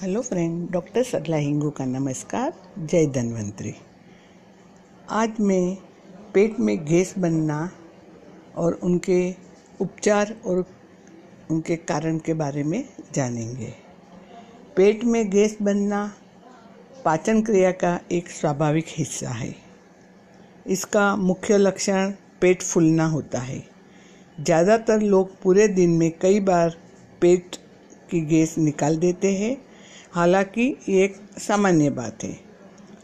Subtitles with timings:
[0.00, 3.72] Hello friend doctor Sarla Hingu का नमस्कार जय धन्वंतरी
[5.10, 5.76] आज मैं
[6.34, 7.58] पेट में गैस बनना
[8.56, 9.18] और उनके
[9.80, 10.64] उपचार और
[11.50, 13.72] उनके कारण के बारे में जानेंगे।
[14.76, 16.04] पेट में गैस बनना
[17.04, 19.54] पाचन क्रिया का एक स्वाभाविक हिस्सा है।
[20.66, 23.62] इसका मुख्य लक्षण पेट फूलना होता है।
[24.38, 26.76] ज़्यादातर लोग पूरे दिन में कई बार
[27.20, 27.56] पेट
[28.10, 29.56] की गैस निकाल देते हैं
[30.16, 32.38] हालाँकि ये एक सामान्य बात है।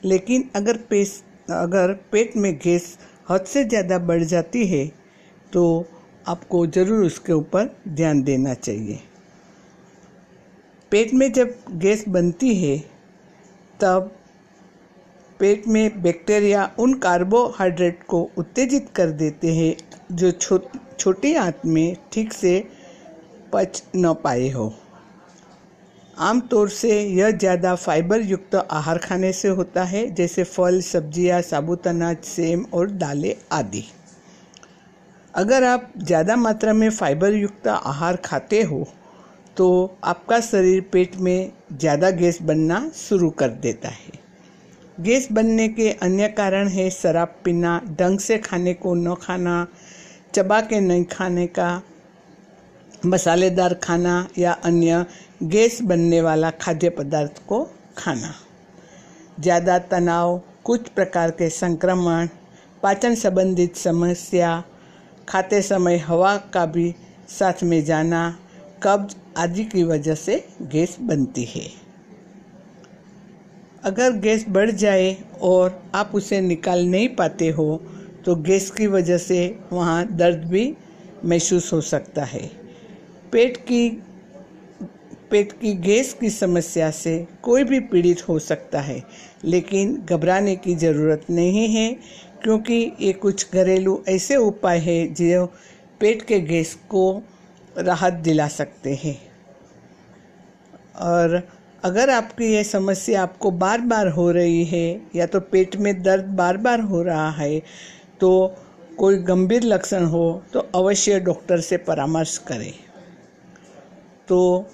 [0.05, 2.97] लेकिन अगर पेस अगर पेट में गैस
[3.31, 4.87] हद से ज़्यादा बढ़ जाती है
[5.53, 5.65] तो
[6.29, 8.99] आपको ज़रूर उसके ऊपर ध्यान देना चाहिए।
[10.93, 12.77] पेट में जब गैस बनती है
[13.81, 14.11] तब
[15.41, 19.75] पेट में बैक्टीरिया उन कार्बोहाइड्रेट को उत्तेजित कर देते हैं
[20.17, 20.59] जो छो,
[20.99, 22.59] छोटी आंत में ठीक से
[23.53, 24.73] पच न पाए हो।
[26.17, 31.87] आमतौर से यह ज़्यादा फाइबर युक्त आहार खाने से होता है जैसे फल सब्ज़ियाँ, साबुत
[31.89, 33.85] अनाज सेम और दालें आदि।
[35.35, 38.87] अगर आप ज़्यादा मात्रा में फाइबर युक्त आहार खाते हो
[39.57, 39.69] तो
[40.05, 44.21] आपका शरीर पेट में ज़्यादा गैस बनना शुरू कर देता है।
[45.01, 49.67] गैस बनने के अन्य कारण है शराब पीना ढंग से खाने को न खाना
[50.35, 51.71] चबा के नहीं खाने का
[53.05, 55.05] मसालेदार खाना या अन्य
[55.45, 57.63] गैस बनने वाला खाद्य पदार्थ को
[57.99, 58.35] खाना।
[59.41, 62.29] ज़्यादा तनाव, कुछ प्रकार के संक्रमण,
[62.83, 64.63] पाचन संबंधित समस्या,
[65.29, 66.95] खाते समय हवा का भी
[67.31, 68.23] साथ में जाना,
[68.83, 71.67] कब्ज आदि की वजह से गैस बनती है।
[73.85, 77.81] अगर गैस बढ़ जाए और आप उसे निकाल नहीं पाते हो
[78.25, 79.39] तो गैस की वजह से
[79.73, 80.73] वहाँ दर्द भी
[81.25, 82.51] महसूस हो सकता है।
[83.33, 83.89] पेट की
[85.31, 89.03] पेट की गैस की समस्या से कोई भी पीड़ित हो सकता है,
[89.45, 91.93] लेकिन घबराने की ज़रूरत नहीं है,
[92.43, 95.47] क्योंकि ये कुछ घरेलू ऐसे उपाय हैं जो
[96.01, 97.23] पेट के गैस को
[97.79, 99.17] राहत दिला सकते हैं।
[101.03, 101.43] और
[101.85, 106.25] अगर आपकी ये समस्या आपको बार बार हो रही है, या तो पेट में दर्द
[106.37, 107.59] बार बार हो रहा है
[108.21, 108.57] तो
[108.99, 112.73] कोई गंभीर लक्षण हो तो अवश्य डॉक्टर से परामर्श करें।
[114.33, 114.67] तो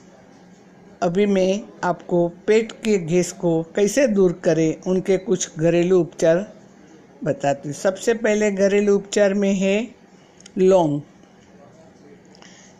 [1.02, 6.46] अभी मैं आपको पेट के गैस को कैसे दूर करें, उनके कुछ घरेलू उपचार
[7.24, 9.76] बताती हूँ। सबसे पहले घरेलू उपचार में है
[10.58, 11.00] लौंग।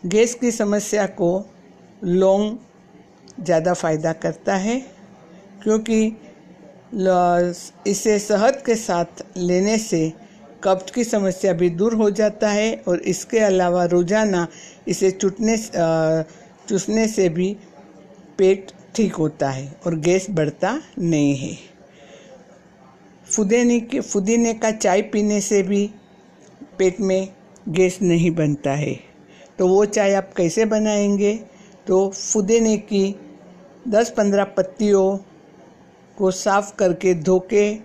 [0.05, 1.31] गैस की समस्या को
[2.05, 2.57] लौंग
[3.41, 4.79] ज़्यादा फ़ायदा करता है,
[5.63, 6.05] क्योंकि
[7.87, 10.11] इसे शहद के साथ लेने से
[10.63, 14.47] कब्ज की समस्या भी दूर हो जाता है और इसके अलावा रोज़ाना
[14.87, 15.57] इसे चुटने
[16.69, 17.57] चूसने से भी
[18.37, 21.57] पेट ठीक होता है और गैस बढ़ता नहीं है।
[23.35, 25.91] फुदेने के, फुदीने का चाय पीने से भी
[26.77, 27.33] पेट में
[27.69, 28.99] गैस नहीं बनता है।
[29.59, 31.35] तो वो चाय आप कैसे बनाएँगे?
[31.87, 33.15] तो फुदेने की
[33.87, 35.17] 10-15 पत्तियों
[36.17, 37.77] को साफ़ करके धो के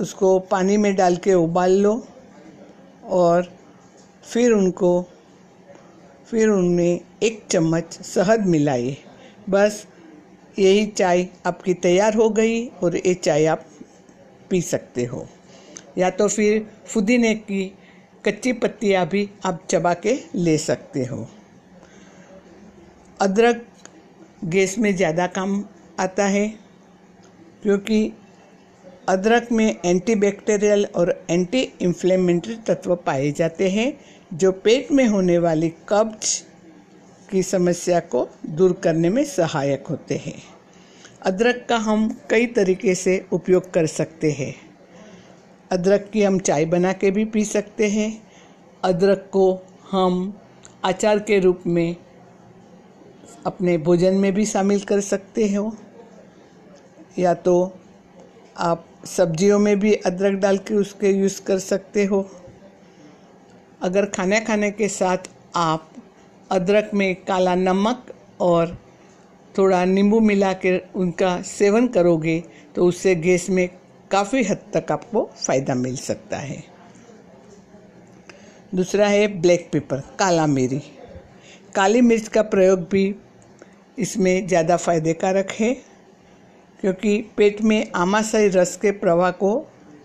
[0.00, 2.06] उसको पानी में डाल के उबाल लो
[3.04, 3.52] और
[4.22, 5.06] फिर उनको,
[6.26, 8.96] फिर उनमें एक चम्मच शहद मिलाइए।
[9.50, 9.86] बस
[10.58, 13.64] यही चाय आपकी तैयार हो गई और ये चाय आप
[14.50, 15.26] पी सकते हो।
[15.98, 17.64] या तो फिर फुदीने की
[18.24, 21.26] कच्ची पत्तियाँ भी आप चबा के ले सकते हो।
[23.20, 23.66] अदरक
[24.44, 25.64] गैस में ज़्यादा काम
[26.00, 26.46] आता है,
[27.62, 28.12] क्योंकि
[29.08, 33.92] अदरक में एंटीबैक्टीरियल और एंटी इन्फ्लेमेंट्री तत्व पाए जाते हैं,
[34.32, 36.42] जो पेट में होने वाली कब्ज
[37.30, 40.42] की समस्या को दूर करने में सहायक होते हैं।
[41.22, 44.54] अदरक का हम कई तरीके से उपयोग कर सकते हैं।
[45.72, 48.22] अदरक की हम चाय बना के भी पी सकते हैं।
[48.84, 50.38] अदरक को हम
[50.84, 51.96] अचार के रूप में
[53.46, 55.76] अपने भोजन में भी शामिल कर सकते हो।
[57.18, 57.72] या तो
[58.58, 62.30] आप सब्जियों में भी अदरक डाल के उसके यूज़ कर सकते हो।
[63.82, 65.18] अगर खाना खाने के साथ
[65.56, 65.89] आप
[66.50, 68.06] अदरक में काला नमक
[68.40, 68.76] और
[69.54, 72.42] थोड़ा नींबू मिला के उनका सेवन करोगे
[72.74, 73.68] तो उससे गैस में
[74.10, 76.62] काफ़ी हद तक आपको फ़ायदा मिल सकता है।
[78.74, 80.80] दूसरा है ब्लैक पेपर, काला मिरी।
[81.74, 83.14] काली मिर्च का प्रयोग भी
[83.98, 85.72] इसमें ज़्यादा फ़ायदे कारक है,
[86.80, 89.54] क्योंकि पेट में आमाशय रस के प्रवाह को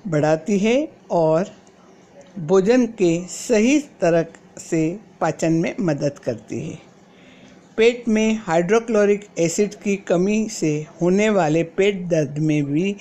[0.08, 0.78] बढ़ाती है
[1.12, 1.52] और
[2.40, 4.26] भोजन के सही तरह
[4.60, 6.78] से पाचन में मदद करती है।
[7.78, 12.96] पेट में हाइड्रोक्लोरिक एसिड की कमी से होने वाले पेट दर्द में भी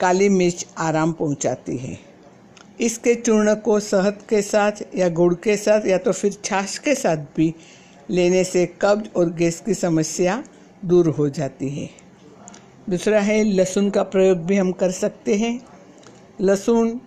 [0.00, 1.98] काली मिर्च आराम पहुंचाती है।
[2.80, 6.94] इसके चूर्ण को शहद के साथ या गुड़ के साथ या तो फिर छाछ के
[6.94, 7.54] साथ भी
[8.10, 10.42] लेने से कब्ज और गैस की समस्या
[10.84, 11.88] दूर हो जाती है।
[12.90, 15.60] दूसरा है लहसुन का प्रयोग भी हम कर सकते हैं।
[16.40, 17.00] लहसुन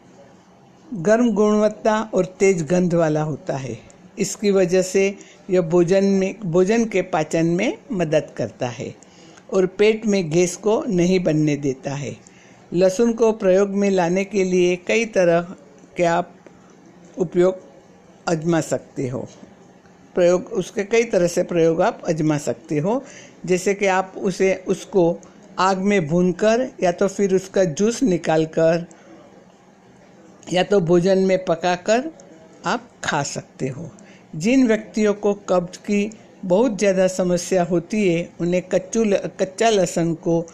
[0.93, 3.77] गर्म गुणवत्ता और तेज गंध वाला होता है।
[4.19, 5.17] इसकी वजह से
[5.49, 8.95] यह भोजन में, भोजन के पाचन में मदद करता है
[9.53, 12.17] और पेट में गैस को नहीं बनने देता है।
[12.73, 15.55] लहसुन को प्रयोग में लाने के लिए कई तरह
[15.97, 16.35] के आप
[17.17, 17.61] उपयोग
[18.27, 19.27] आजमा सकते हो।
[20.15, 23.03] प्रयोग, उसके कई तरह से प्रयोग आप आजमा सकते हो।
[23.45, 25.19] जैसे कि आप उसे, उसको
[25.59, 28.85] आग में भूनकर या तो फिर उसका जूस निकाल कर
[30.47, 32.11] या तो भोजन में पकाकर
[32.65, 33.89] आप खा सकते हो।
[34.35, 36.09] जिन व्यक्तियों को कब्ज की
[36.45, 39.03] बहुत ज़्यादा समस्या होती है उन्हें कच्चू
[39.39, 40.45] कच्चा लहसुन को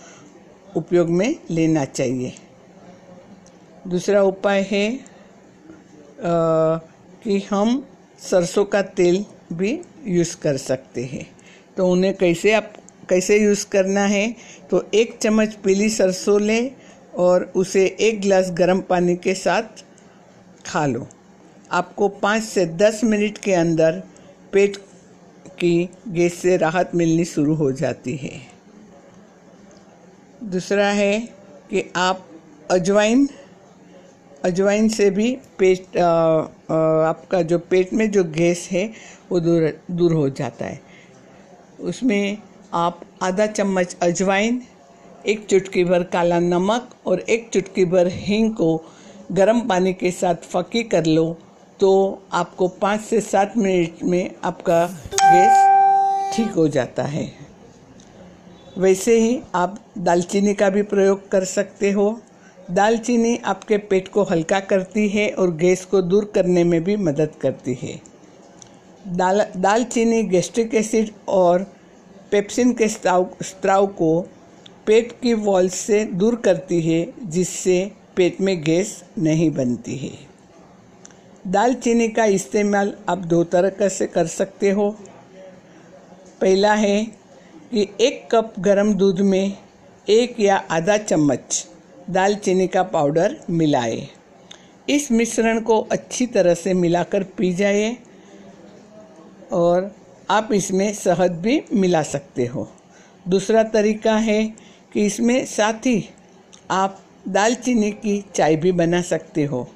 [0.75, 2.33] उपयोग में लेना चाहिए।
[3.87, 6.77] दूसरा उपाय है आ,
[7.23, 7.83] कि हम
[8.21, 11.25] सरसों का तेल भी यूज़ कर सकते हैं।
[11.77, 12.73] तो उन्हें कैसे आप
[13.09, 14.35] कैसे यूज़ करना है?
[14.69, 16.71] तो एक चम्मच पीली सरसों लें
[17.17, 19.83] और उसे एक गिलास गर्म पानी के साथ
[20.65, 21.07] खा लो।
[21.71, 24.03] आपको पाँच से दस मिनट के अंदर
[24.53, 24.77] पेट
[25.59, 28.41] की गैस से राहत मिलनी शुरू हो जाती है।
[30.43, 31.19] दूसरा है
[31.69, 32.27] कि आप
[32.71, 33.29] अजवाइन
[34.45, 38.93] अजवाइन से भी पेट आ, आ, आपका जो पेट में जो गैस है
[39.31, 40.81] वो दूर दूर हो जाता है।
[41.79, 42.37] उसमें
[42.73, 44.61] आप आधा चम्मच अजवाइन
[45.27, 48.83] एक चुटकी भर काला नमक और एक चुटकी भर हींग को
[49.31, 51.25] गर्म पानी के साथ फकी कर लो
[51.79, 51.89] तो
[52.33, 57.31] आपको पाँच से सात मिनट में आपका गैस ठीक हो जाता है।
[58.77, 62.19] वैसे ही आप दालचीनी का भी प्रयोग कर सकते हो।
[62.71, 67.35] दालचीनी आपके पेट को हल्का करती है और गैस को दूर करने में भी मदद
[67.41, 67.99] करती है।
[69.07, 71.63] दाल, दालचीनी गैस्ट्रिक एसिड और
[72.31, 74.25] पेप्सिन के स्त्राव स्त्राव को
[74.87, 80.11] पेट की वॉल से दूर करती है, जिससे पेट में गैस नहीं बनती है।
[81.47, 84.89] दालचीनी का इस्तेमाल आप दो तरह से कर सकते हो।
[86.41, 87.03] पहला है
[87.71, 89.57] कि एक कप गर्म दूध में
[90.09, 91.67] एक या आधा चम्मच
[92.09, 94.07] दालचीनी का पाउडर मिलाए।
[94.89, 97.97] इस मिश्रण को अच्छी तरह से मिलाकर पी जाए
[99.51, 99.91] और
[100.29, 102.67] आप इसमें शहद भी मिला सकते हो।
[103.27, 106.03] दूसरा तरीका है कि इसमें साथ ही
[106.71, 109.67] आप दालचीनी की चाय भी बना सकते हो।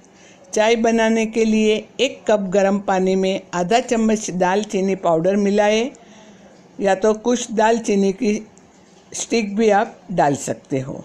[0.54, 5.92] चाय बनाने के लिए एक कप गर्म पानी में आधा चम्मच दालचीनी पाउडर मिलाए,
[6.80, 8.48] या तो कुछ दालचीनी की
[9.12, 11.04] स्टिक भी आप डाल सकते हो।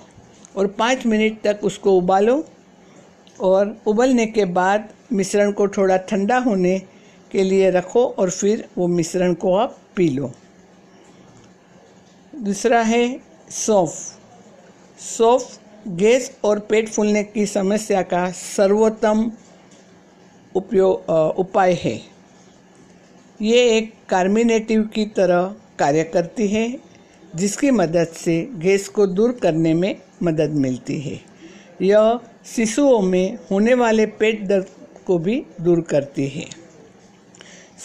[0.56, 2.44] और पाँच मिनट तक उसको उबालो
[3.40, 6.78] और उबलने के बाद मिश्रण को थोड़ा ठंडा होने
[7.30, 10.32] के लिए रखो और फिर वो मिश्रण को आप पी लो।
[12.34, 13.04] दूसरा है
[13.50, 13.90] सौंफ।
[14.98, 15.58] सौफ,
[15.88, 19.30] गैस और पेट फूलने की समस्या का सर्वोत्तम
[20.54, 22.00] उपयोग उपाय है।
[23.40, 26.78] ये एक कार्मिनेटिव की तरह कार्य करती है,
[27.36, 31.20] जिसकी मदद से गैस को दूर करने में मदद मिलती है।
[31.82, 34.66] यह शिशुओं में होने वाले पेट दर्द
[35.06, 36.46] को भी दूर करती है।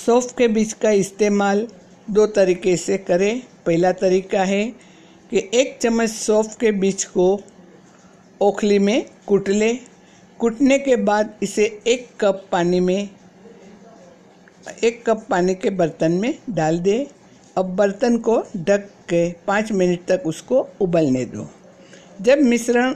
[0.06, 1.68] सौफ के बीज का इस्तेमाल
[2.10, 4.90] दो तरीके से करें। पहला तरीका है
[5.31, 7.25] कि एक चम्मच सौंफ के बीज को
[8.41, 9.73] ओखली में कूट ले।
[10.39, 13.09] कूटने के बाद इसे एक कप पानी में,
[14.83, 17.07] एक कप पानी के बर्तन में डाल दे।
[17.57, 21.47] अब बर्तन को ढक के पाँच मिनट तक उसको उबलने दो।
[22.21, 22.93] जब मिश्रण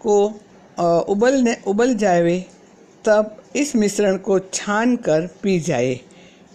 [0.00, 0.24] को
[1.08, 2.38] उबलने, उबल जाए,
[3.04, 5.98] तब इस मिश्रण को छान कर पी जाए।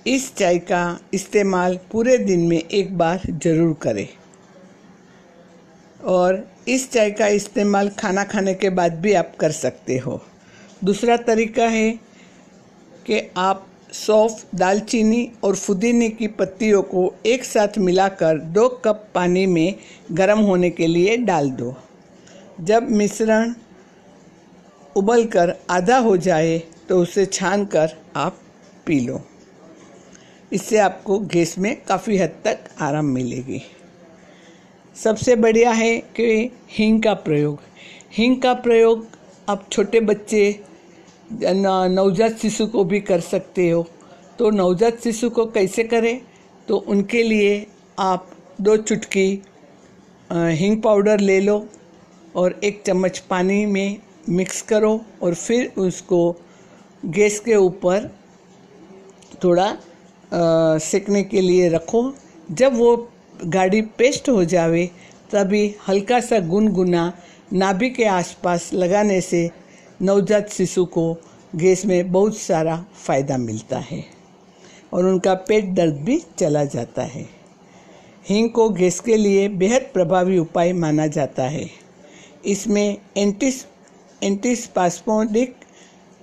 [0.07, 4.07] इस चाय का इस्तेमाल पूरे दिन में एक बार ज़रूर करें।
[5.99, 10.21] और इस चाय का इस्तेमाल खाना खाने के बाद भी आप कर सकते हो।
[10.83, 11.91] दूसरा तरीका है
[13.05, 19.45] कि आप सौफ, दालचीनी और फुदीने की पत्तियों को एक साथ मिलाकर दो कप पानी
[19.45, 19.75] में
[20.11, 21.75] गर्म होने के लिए डाल दो।
[22.61, 23.53] जब मिश्रण
[24.95, 26.57] उबल कर आधा हो जाए
[26.89, 28.39] तो उसे छान कर आप
[28.85, 29.21] पी लो।
[30.51, 33.61] इससे आपको गैस में काफ़ी हद तक आराम मिलेगी।
[34.95, 37.59] सबसे बढ़िया है कि हींग का प्रयोग।
[38.13, 39.05] हींग का प्रयोग
[39.49, 40.59] आप छोटे बच्चे
[41.31, 43.85] नवजात शिशु को भी कर सकते हो।
[44.39, 46.21] तो नवजात शिशु को कैसे करें?
[46.67, 47.65] तो उनके लिए
[47.99, 48.29] आप
[48.61, 49.27] दो चुटकी
[50.29, 51.65] हींग पाउडर ले लो
[52.35, 53.97] और एक चम्मच पानी में
[54.29, 56.35] मिक्स करो और फिर उसको
[57.05, 58.09] गैस के ऊपर
[59.43, 59.75] थोड़ा
[60.79, 62.13] सेकने के लिए रखो।
[62.51, 63.09] जब वो
[63.45, 64.85] गाढ़ी पेस्ट हो जावे,
[65.31, 67.11] तभी हल्का सा गुनगुना
[67.53, 69.49] नाभि के आसपास लगाने से
[70.01, 71.13] नवजात शिशु को
[71.55, 74.03] गैस में बहुत सारा फ़ायदा मिलता है
[74.93, 77.27] और उनका पेट दर्द भी चला जाता है।
[78.25, 81.69] हींग को गैस के लिए बेहद प्रभावी उपाय माना जाता है।
[82.45, 83.65] इसमें एंटीस,
[84.23, 85.55] एंटीस्पास्मोडिक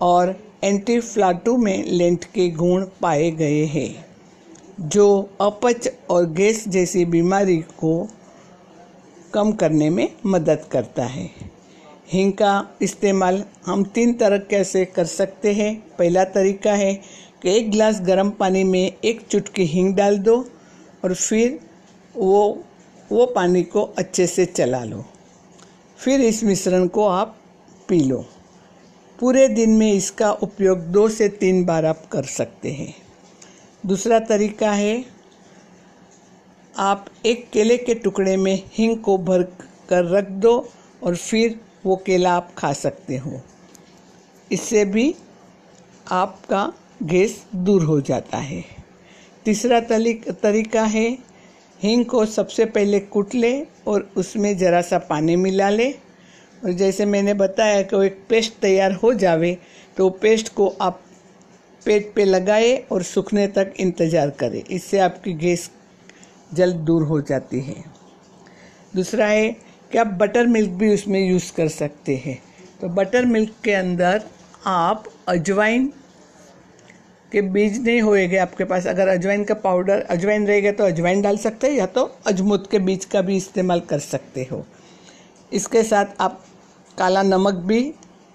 [0.00, 4.06] और एंटीफ्लाटू में लेंट के गुण पाए गए हैं।
[4.80, 8.09] जो अपच और गैस जैसी बीमारी को
[9.35, 11.30] कम करने में मदद करता है।
[12.12, 15.97] हींग का इस्तेमाल हम तीन तरह से कर सकते हैं?
[15.99, 16.95] पहला तरीका है
[17.42, 20.49] कि एक गिलास गर्म पानी में एक चुटकी हींग डाल दो
[21.04, 21.61] और फिर
[22.16, 22.64] वो
[23.12, 25.04] वो पानी को अच्छे से चला लो।
[25.99, 27.37] फिर इस मिश्रण को आप
[27.88, 28.25] पी लो।
[29.21, 33.05] पूरे दिन में इसका उपयोग दो से तीन बार आप कर सकते हैं।
[33.86, 35.04] दूसरा तरीका है,
[36.76, 39.42] आप एक केले के टुकड़े में हींग को भर
[39.88, 40.54] कर रख दो
[41.02, 43.40] और फिर वो केला आप खा सकते हो।
[44.52, 45.14] इससे भी
[46.10, 48.64] आपका गैस दूर हो जाता है।
[49.44, 51.06] तीसरा तरीका है,
[51.80, 55.90] हींग को सबसे पहले कूट ले और उसमें ज़रा सा पानी मिला ले।
[56.64, 59.58] और जैसे मैंने बताया कि वो एक पेस्ट तैयार हो जावे
[59.96, 61.02] तो पेस्ट को आप
[61.86, 65.70] पेट पे लगाए और सूखने तक इंतज़ार करें। इससे आपकी गैस
[66.54, 67.84] जल्द दूर हो जाती है।
[68.94, 69.50] दूसरा है
[69.90, 72.38] कि आप बटर मिल्क भी उसमें यूज़ कर सकते हैं।
[72.80, 74.22] तो बटर मिल्क के अंदर
[74.66, 75.86] आप अजवाइन
[77.32, 81.36] के बीज नहीं होएगा आपके पास। अगर अजवाइन का पाउडर अजवाइन रहेगा तो अजवाइन डाल
[81.38, 84.64] सकते हैं या तो अजमुद के बीज का भी इस्तेमाल कर सकते हो।
[85.52, 86.42] इसके साथ आप
[86.98, 87.80] काला नमक भी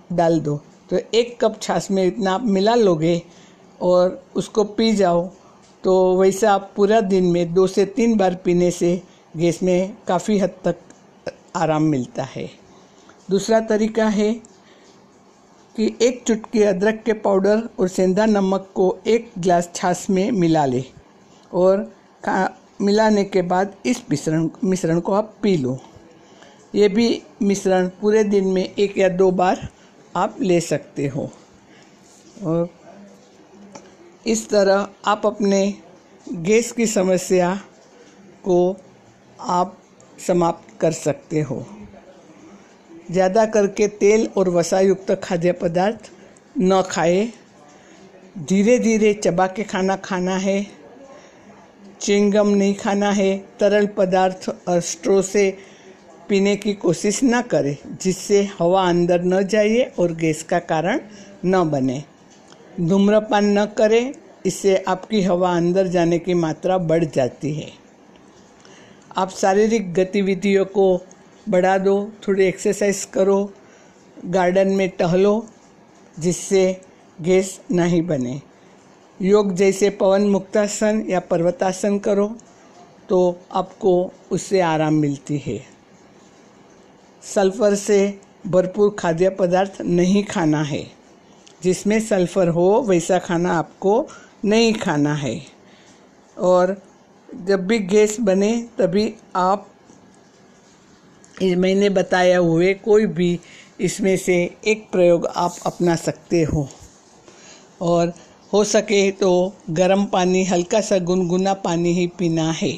[0.10, 0.56] डाल दो।
[0.90, 3.22] तो एक कप छाछ में इतना आप मिला लोगे
[3.82, 5.26] और उसको पी जाओ।
[5.84, 9.02] तो वैसे आप पूरा दिन में दो से तीन बार पीने से
[9.38, 10.78] गैस में काफ़ी हद तक
[11.56, 12.50] आराम मिलता है।
[13.30, 14.34] दूसरा तरीका है
[15.76, 20.66] कि एक चुटकी अदरक के पाउडर और सेंधा नमक को एक गिलास छाछ में मिला
[20.66, 20.84] ले
[21.54, 21.92] और
[22.82, 25.78] मिलाने के बाद इस मिश्रण मिश्रण को आप पी लो।
[26.76, 29.68] ये भी मिश्रण पूरे दिन में एक या दो बार
[30.16, 31.30] आप ले सकते हो।
[32.44, 32.70] और
[34.26, 35.62] इस तरह आप अपने
[36.28, 37.54] गैस की समस्या
[38.44, 38.58] को
[39.40, 39.78] आप
[40.18, 41.66] समाप्त कर सकते हो।
[43.12, 46.12] ज़्यादा करके तेल और वसा युक्त खाद्य पदार्थ
[46.58, 47.26] न खाए।
[48.40, 50.66] धीरे धीरे चबा के खाना खाना है।
[52.02, 55.50] चिंगम नहीं खाना है। तरल पदार्थ और स्ट्रो से
[56.30, 61.00] पीने की कोशिश ना करें, जिससे हवा अंदर न जाए और गैस का कारण
[61.46, 62.04] न बने।
[62.80, 64.14] धूम्रपान न करें,
[64.46, 67.72] इससे आपकी हवा अंदर जाने की मात्रा बढ़ जाती है।
[69.18, 70.86] आप शारीरिक गतिविधियों को
[71.50, 73.52] बढ़ा दो, थोड़ी एक्सरसाइज करो
[74.26, 75.46] गार्डन में टहलो,
[76.18, 76.82] जिससे
[77.22, 78.40] गैस नहीं बने।
[79.20, 82.28] योग जैसे पवन मुक्तासन या पर्वतासन करो
[83.10, 83.20] तो
[83.52, 85.60] आपको उससे आराम मिलती है।
[87.24, 91.01] सल्फ़र से भरपूर खाद्य पदार्थ नहीं खाना है।
[91.64, 94.08] जिसमें सल्फ़र हो, वैसा खाना आपको
[94.46, 95.42] नहीं खाना है।
[96.38, 96.82] और
[97.36, 99.68] जब भी गैस बने, तभी आप
[101.42, 103.40] मैंने बताया हुए कोई भी
[103.80, 104.36] इसमें से
[104.68, 106.68] एक प्रयोग आप अपना सकते हो।
[107.82, 108.14] और
[108.54, 112.78] हो सके तो गर्म पानी, हल्का सा गुनगुना पानी ही पीना है।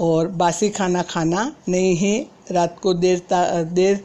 [0.00, 3.22] और बासी खाना खाना नहीं है। रात को देर
[3.72, 4.04] देर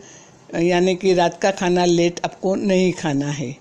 [0.53, 3.55] यानी कि रात का खाना लेट आपको नहीं खाना है।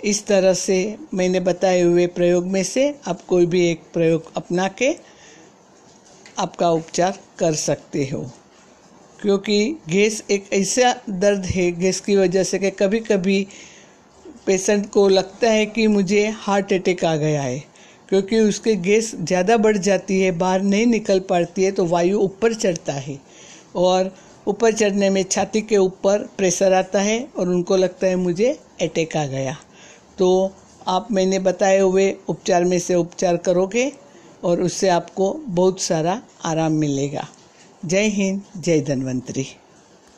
[0.00, 4.68] इस तरह से मैंने बताए हुए प्रयोग में से आप कोई भी एक प्रयोग अपना
[4.78, 4.94] के
[6.38, 8.20] आपका उपचार कर सकते हो।
[9.22, 13.46] क्योंकि गैस एक ऐसा दर्द है, गैस की वजह से कि कभी कभी
[14.46, 17.58] पेशेंट को लगता है कि मुझे हार्ट अटैक आ गया है।
[18.08, 22.54] क्योंकि उसके गैस ज़्यादा बढ़ जाती है, बाहर नहीं निकल पाती है तो वायु ऊपर
[22.54, 23.18] चढ़ता है।
[23.76, 24.14] और
[24.48, 29.16] ऊपर चढ़ने में छाती के ऊपर प्रेशर आता है और उनको लगता है मुझे अटैक
[29.16, 29.56] आ गया।
[30.18, 30.52] तो
[30.86, 33.92] आप मैंने बताए हुए उपचार में से उपचार करोगे
[34.44, 37.28] और उससे आपको बहुत सारा आराम मिलेगा।
[37.84, 39.46] जय हिंद, जय धन्वंतरी।